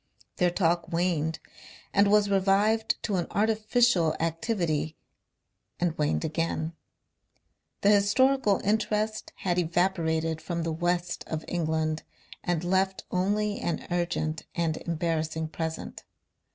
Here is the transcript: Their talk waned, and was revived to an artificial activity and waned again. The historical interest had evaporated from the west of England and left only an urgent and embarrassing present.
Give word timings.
Their 0.37 0.49
talk 0.49 0.91
waned, 0.91 1.37
and 1.93 2.07
was 2.09 2.27
revived 2.27 2.95
to 3.03 3.17
an 3.17 3.27
artificial 3.29 4.15
activity 4.19 4.97
and 5.79 5.95
waned 5.95 6.25
again. 6.25 6.73
The 7.81 7.91
historical 7.91 8.61
interest 8.63 9.31
had 9.35 9.59
evaporated 9.59 10.41
from 10.41 10.63
the 10.63 10.73
west 10.73 11.23
of 11.27 11.45
England 11.47 12.01
and 12.43 12.63
left 12.63 13.03
only 13.11 13.59
an 13.59 13.85
urgent 13.91 14.47
and 14.55 14.77
embarrassing 14.77 15.49
present. 15.49 16.03